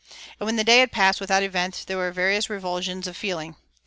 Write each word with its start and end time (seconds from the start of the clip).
And 0.39 0.47
when 0.47 0.55
the 0.55 0.63
day 0.63 0.79
had 0.79 0.91
passed 0.91 1.21
without 1.21 1.43
event 1.43 1.83
there 1.85 1.95
were 1.95 2.11
various 2.11 2.49
revulsions 2.49 3.05
of 3.05 3.15
feeling. 3.15 3.55